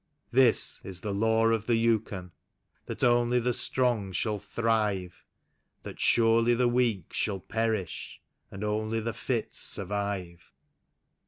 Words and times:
This 0.31 0.81
is 0.83 1.01
the 1.01 1.13
Law 1.13 1.49
of 1.49 1.67
the 1.67 1.75
Yukon, 1.75 2.31
that 2.87 3.03
only 3.03 3.39
the 3.39 3.53
Strong 3.53 4.13
shall 4.13 4.39
thrive; 4.39 5.23
'That 5.83 5.99
surely 5.99 6.55
the 6.55 6.67
Weak 6.67 7.13
shall 7.13 7.39
perisli, 7.39 8.17
and 8.49 8.63
only 8.63 8.99
the 8.99 9.13
Fit 9.13 9.53
survive. 9.53 10.53